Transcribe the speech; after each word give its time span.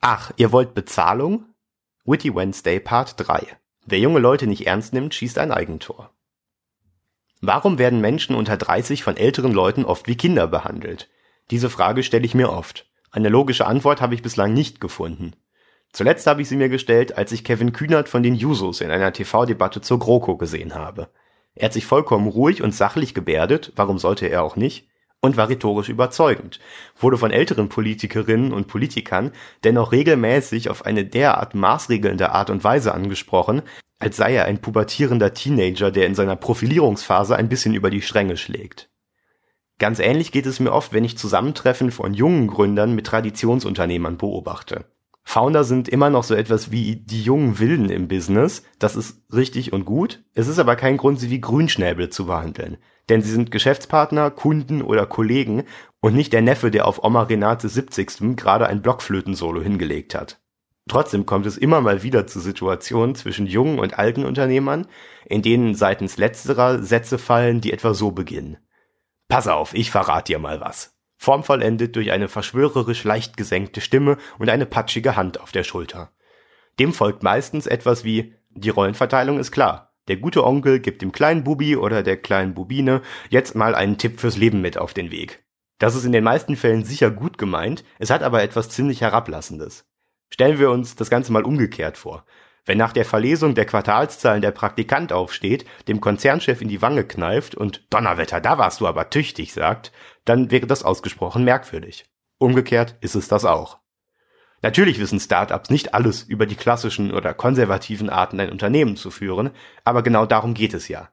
Ach, 0.00 0.30
ihr 0.36 0.52
wollt 0.52 0.74
Bezahlung? 0.74 1.46
Witty 2.04 2.32
Wednesday 2.32 2.78
Part 2.78 3.14
3. 3.16 3.58
Wer 3.84 3.98
junge 3.98 4.20
Leute 4.20 4.46
nicht 4.46 4.64
ernst 4.66 4.92
nimmt, 4.92 5.12
schießt 5.12 5.38
ein 5.38 5.50
Eigentor. 5.50 6.10
Warum 7.40 7.78
werden 7.78 8.00
Menschen 8.00 8.36
unter 8.36 8.56
30 8.56 9.02
von 9.02 9.16
älteren 9.16 9.52
Leuten 9.52 9.84
oft 9.84 10.06
wie 10.06 10.16
Kinder 10.16 10.46
behandelt? 10.46 11.10
Diese 11.50 11.68
Frage 11.68 12.04
stelle 12.04 12.24
ich 12.24 12.34
mir 12.34 12.52
oft. 12.52 12.88
Eine 13.10 13.28
logische 13.28 13.66
Antwort 13.66 14.00
habe 14.00 14.14
ich 14.14 14.22
bislang 14.22 14.52
nicht 14.54 14.80
gefunden. 14.80 15.34
Zuletzt 15.92 16.28
habe 16.28 16.42
ich 16.42 16.48
sie 16.48 16.56
mir 16.56 16.68
gestellt, 16.68 17.18
als 17.18 17.32
ich 17.32 17.42
Kevin 17.42 17.72
Kühnert 17.72 18.08
von 18.08 18.22
den 18.22 18.36
Jusos 18.36 18.80
in 18.80 18.92
einer 18.92 19.12
TV-Debatte 19.12 19.80
zur 19.80 19.98
GroKo 19.98 20.36
gesehen 20.36 20.76
habe. 20.76 21.08
Er 21.54 21.66
hat 21.66 21.72
sich 21.72 21.86
vollkommen 21.86 22.28
ruhig 22.28 22.62
und 22.62 22.72
sachlich 22.72 23.14
gebärdet, 23.14 23.72
warum 23.74 23.98
sollte 23.98 24.26
er 24.26 24.44
auch 24.44 24.54
nicht, 24.54 24.88
und 25.20 25.36
war 25.36 25.48
rhetorisch 25.48 25.88
überzeugend, 25.88 26.60
wurde 26.96 27.18
von 27.18 27.30
älteren 27.30 27.68
Politikerinnen 27.68 28.52
und 28.52 28.68
Politikern 28.68 29.32
dennoch 29.64 29.92
regelmäßig 29.92 30.70
auf 30.70 30.86
eine 30.86 31.04
derart 31.04 31.54
maßregelnde 31.54 32.30
Art 32.30 32.50
und 32.50 32.62
Weise 32.62 32.94
angesprochen, 32.94 33.62
als 33.98 34.16
sei 34.16 34.34
er 34.34 34.44
ein 34.44 34.60
pubertierender 34.60 35.34
Teenager, 35.34 35.90
der 35.90 36.06
in 36.06 36.14
seiner 36.14 36.36
Profilierungsphase 36.36 37.36
ein 37.36 37.48
bisschen 37.48 37.74
über 37.74 37.90
die 37.90 38.02
Stränge 38.02 38.36
schlägt. 38.36 38.90
Ganz 39.78 40.00
ähnlich 40.00 40.32
geht 40.32 40.46
es 40.46 40.60
mir 40.60 40.72
oft, 40.72 40.92
wenn 40.92 41.04
ich 41.04 41.18
Zusammentreffen 41.18 41.90
von 41.90 42.14
jungen 42.14 42.48
Gründern 42.48 42.94
mit 42.94 43.06
Traditionsunternehmern 43.06 44.18
beobachte. 44.18 44.86
Founder 45.30 45.62
sind 45.64 45.90
immer 45.90 46.08
noch 46.08 46.24
so 46.24 46.34
etwas 46.34 46.70
wie 46.70 46.96
die 46.96 47.22
jungen 47.22 47.58
Wilden 47.58 47.90
im 47.90 48.08
Business. 48.08 48.62
Das 48.78 48.96
ist 48.96 49.22
richtig 49.30 49.74
und 49.74 49.84
gut. 49.84 50.24
Es 50.32 50.48
ist 50.48 50.58
aber 50.58 50.74
kein 50.74 50.96
Grund, 50.96 51.20
sie 51.20 51.28
wie 51.28 51.42
Grünschnäbel 51.42 52.08
zu 52.08 52.24
behandeln. 52.24 52.78
Denn 53.10 53.20
sie 53.20 53.30
sind 53.30 53.50
Geschäftspartner, 53.50 54.30
Kunden 54.30 54.80
oder 54.80 55.04
Kollegen 55.04 55.64
und 56.00 56.14
nicht 56.14 56.32
der 56.32 56.40
Neffe, 56.40 56.70
der 56.70 56.88
auf 56.88 57.04
Oma 57.04 57.24
Renate 57.24 57.68
70. 57.68 58.36
gerade 58.36 58.68
ein 58.68 58.80
Blockflötensolo 58.80 59.60
hingelegt 59.60 60.14
hat. 60.14 60.40
Trotzdem 60.88 61.26
kommt 61.26 61.44
es 61.44 61.58
immer 61.58 61.82
mal 61.82 62.02
wieder 62.02 62.26
zu 62.26 62.40
Situationen 62.40 63.14
zwischen 63.14 63.46
jungen 63.46 63.80
und 63.80 63.98
alten 63.98 64.24
Unternehmern, 64.24 64.86
in 65.26 65.42
denen 65.42 65.74
seitens 65.74 66.16
letzterer 66.16 66.82
Sätze 66.82 67.18
fallen, 67.18 67.60
die 67.60 67.74
etwa 67.74 67.92
so 67.92 68.12
beginnen. 68.12 68.56
Pass 69.28 69.46
auf, 69.46 69.74
ich 69.74 69.90
verrate 69.90 70.32
dir 70.32 70.38
mal 70.38 70.62
was 70.62 70.97
formvollendet 71.18 71.94
durch 71.96 72.12
eine 72.12 72.28
verschwörerisch 72.28 73.04
leicht 73.04 73.36
gesenkte 73.36 73.80
Stimme 73.80 74.16
und 74.38 74.48
eine 74.48 74.66
patschige 74.66 75.16
Hand 75.16 75.40
auf 75.40 75.52
der 75.52 75.64
Schulter. 75.64 76.12
Dem 76.78 76.94
folgt 76.94 77.22
meistens 77.22 77.66
etwas 77.66 78.04
wie 78.04 78.34
die 78.50 78.70
Rollenverteilung 78.70 79.38
ist 79.38 79.52
klar. 79.52 79.92
Der 80.06 80.16
gute 80.16 80.44
Onkel 80.44 80.80
gibt 80.80 81.02
dem 81.02 81.12
kleinen 81.12 81.44
Bubi 81.44 81.76
oder 81.76 82.02
der 82.02 82.16
kleinen 82.16 82.54
Bubine 82.54 83.02
jetzt 83.28 83.54
mal 83.54 83.74
einen 83.74 83.98
Tipp 83.98 84.20
fürs 84.20 84.38
Leben 84.38 84.62
mit 84.62 84.78
auf 84.78 84.94
den 84.94 85.10
Weg. 85.10 85.44
Das 85.78 85.94
ist 85.94 86.04
in 86.04 86.12
den 86.12 86.24
meisten 86.24 86.56
Fällen 86.56 86.84
sicher 86.84 87.10
gut 87.10 87.36
gemeint, 87.36 87.84
es 87.98 88.10
hat 88.10 88.22
aber 88.22 88.42
etwas 88.42 88.70
ziemlich 88.70 89.00
Herablassendes. 89.00 89.86
Stellen 90.30 90.58
wir 90.58 90.70
uns 90.70 90.96
das 90.96 91.10
Ganze 91.10 91.32
mal 91.32 91.44
umgekehrt 91.44 91.98
vor. 91.98 92.24
Wenn 92.68 92.76
nach 92.76 92.92
der 92.92 93.06
Verlesung 93.06 93.54
der 93.54 93.64
Quartalszahlen 93.64 94.42
der 94.42 94.50
Praktikant 94.50 95.10
aufsteht, 95.10 95.64
dem 95.88 96.02
Konzernchef 96.02 96.60
in 96.60 96.68
die 96.68 96.82
Wange 96.82 97.02
kneift 97.02 97.54
und 97.54 97.86
Donnerwetter, 97.88 98.42
da 98.42 98.58
warst 98.58 98.82
du 98.82 98.86
aber 98.86 99.08
tüchtig 99.08 99.54
sagt, 99.54 99.90
dann 100.26 100.50
wäre 100.50 100.66
das 100.66 100.82
ausgesprochen 100.82 101.44
merkwürdig. 101.44 102.04
Umgekehrt 102.36 102.96
ist 103.00 103.14
es 103.14 103.26
das 103.26 103.46
auch. 103.46 103.78
Natürlich 104.60 104.98
wissen 104.98 105.18
Startups 105.18 105.70
nicht 105.70 105.94
alles 105.94 106.22
über 106.24 106.44
die 106.44 106.56
klassischen 106.56 107.10
oder 107.10 107.32
konservativen 107.32 108.10
Arten, 108.10 108.38
ein 108.38 108.50
Unternehmen 108.50 108.96
zu 108.96 109.10
führen, 109.10 109.52
aber 109.84 110.02
genau 110.02 110.26
darum 110.26 110.52
geht 110.52 110.74
es 110.74 110.88
ja. 110.88 111.08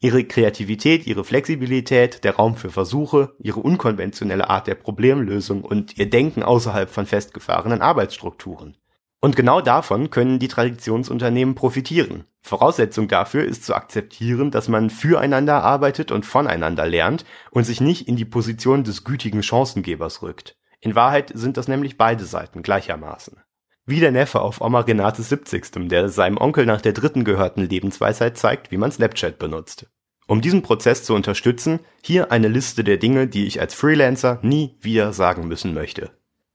Ihre 0.00 0.24
Kreativität, 0.24 1.06
ihre 1.06 1.22
Flexibilität, 1.22 2.24
der 2.24 2.34
Raum 2.34 2.56
für 2.56 2.70
Versuche, 2.70 3.36
ihre 3.38 3.60
unkonventionelle 3.60 4.50
Art 4.50 4.66
der 4.66 4.74
Problemlösung 4.74 5.62
und 5.62 5.96
ihr 5.98 6.10
Denken 6.10 6.42
außerhalb 6.42 6.90
von 6.90 7.06
festgefahrenen 7.06 7.80
Arbeitsstrukturen. 7.80 8.76
Und 9.26 9.34
genau 9.34 9.60
davon 9.60 10.10
können 10.10 10.38
die 10.38 10.46
Traditionsunternehmen 10.46 11.56
profitieren. 11.56 12.26
Voraussetzung 12.42 13.08
dafür 13.08 13.44
ist 13.44 13.64
zu 13.64 13.74
akzeptieren, 13.74 14.52
dass 14.52 14.68
man 14.68 14.88
füreinander 14.88 15.64
arbeitet 15.64 16.12
und 16.12 16.24
voneinander 16.24 16.86
lernt 16.86 17.24
und 17.50 17.64
sich 17.64 17.80
nicht 17.80 18.06
in 18.06 18.14
die 18.14 18.24
Position 18.24 18.84
des 18.84 19.02
gütigen 19.02 19.42
Chancengebers 19.42 20.22
rückt. 20.22 20.56
In 20.78 20.94
Wahrheit 20.94 21.32
sind 21.34 21.56
das 21.56 21.66
nämlich 21.66 21.98
beide 21.98 22.24
Seiten 22.24 22.62
gleichermaßen. 22.62 23.38
Wie 23.84 23.98
der 23.98 24.12
Neffe 24.12 24.42
auf 24.42 24.60
Oma 24.60 24.78
Renates 24.82 25.28
70. 25.28 25.88
der 25.88 26.08
seinem 26.08 26.38
Onkel 26.38 26.64
nach 26.64 26.80
der 26.80 26.92
dritten 26.92 27.24
gehörten 27.24 27.62
Lebensweisheit 27.62 28.38
zeigt, 28.38 28.70
wie 28.70 28.76
man 28.76 28.92
Snapchat 28.92 29.40
benutzt. 29.40 29.90
Um 30.28 30.40
diesen 30.40 30.62
Prozess 30.62 31.02
zu 31.02 31.14
unterstützen, 31.14 31.80
hier 32.00 32.30
eine 32.30 32.46
Liste 32.46 32.84
der 32.84 32.98
Dinge, 32.98 33.26
die 33.26 33.46
ich 33.46 33.60
als 33.60 33.74
Freelancer 33.74 34.38
nie 34.42 34.76
wieder 34.80 35.12
sagen 35.12 35.48
müssen 35.48 35.74
möchte. 35.74 36.12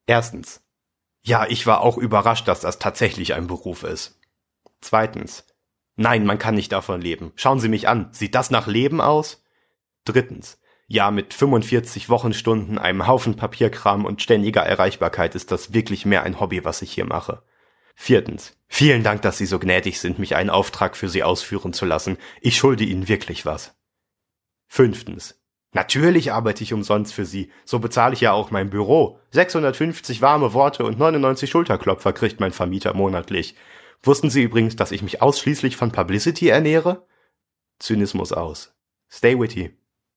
Erstens. 0.07 0.61
Ja, 1.23 1.45
ich 1.47 1.67
war 1.67 1.81
auch 1.81 1.97
überrascht, 1.97 2.47
dass 2.47 2.61
das 2.61 2.79
tatsächlich 2.79 3.33
ein 3.33 3.47
Beruf 3.47 3.83
ist. 3.83 4.19
Zweitens. 4.81 5.45
Nein, 5.95 6.25
man 6.25 6.39
kann 6.39 6.55
nicht 6.55 6.71
davon 6.71 7.01
leben. 7.01 7.31
Schauen 7.35 7.59
Sie 7.59 7.69
mich 7.69 7.87
an. 7.87 8.09
Sieht 8.11 8.33
das 8.33 8.49
nach 8.49 8.67
Leben 8.67 9.01
aus? 9.01 9.43
Drittens. 10.05 10.59
Ja, 10.87 11.09
mit 11.09 11.33
45 11.33 12.09
Wochenstunden, 12.09 12.77
einem 12.77 13.07
Haufen 13.07 13.37
Papierkram 13.37 14.03
und 14.03 14.21
ständiger 14.21 14.61
Erreichbarkeit 14.61 15.35
ist 15.35 15.51
das 15.51 15.73
wirklich 15.73 16.05
mehr 16.05 16.23
ein 16.23 16.39
Hobby, 16.39 16.65
was 16.65 16.81
ich 16.81 16.91
hier 16.91 17.05
mache. 17.05 17.43
Viertens. 17.95 18.57
Vielen 18.67 19.03
Dank, 19.03 19.21
dass 19.21 19.37
Sie 19.37 19.45
so 19.45 19.59
gnädig 19.59 20.01
sind, 20.01 20.19
mich 20.19 20.35
einen 20.35 20.49
Auftrag 20.49 20.97
für 20.97 21.07
Sie 21.07 21.23
ausführen 21.23 21.71
zu 21.71 21.85
lassen. 21.85 22.17
Ich 22.41 22.57
schulde 22.57 22.83
Ihnen 22.83 23.07
wirklich 23.07 23.45
was. 23.45 23.73
Fünftens. 24.67 25.39
Natürlich 25.71 26.33
arbeite 26.33 26.63
ich 26.63 26.73
umsonst 26.73 27.13
für 27.13 27.25
Sie. 27.25 27.51
So 27.63 27.79
bezahle 27.79 28.13
ich 28.13 28.21
ja 28.21 28.33
auch 28.33 28.51
mein 28.51 28.69
Büro. 28.69 29.20
650 29.31 30.21
warme 30.21 30.53
Worte 30.53 30.83
und 30.83 30.99
99 30.99 31.49
Schulterklopfer 31.49 32.13
kriegt 32.13 32.39
mein 32.39 32.51
Vermieter 32.51 32.93
monatlich. 32.93 33.55
Wussten 34.03 34.29
Sie 34.29 34.43
übrigens, 34.43 34.75
dass 34.75 34.91
ich 34.91 35.01
mich 35.01 35.21
ausschließlich 35.21 35.77
von 35.77 35.91
Publicity 35.91 36.49
ernähre? 36.49 37.07
Zynismus 37.79 38.33
aus. 38.33 38.73
Stay 39.09 39.39
witty. 39.39 39.80